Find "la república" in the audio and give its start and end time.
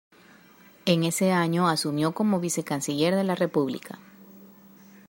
3.23-3.99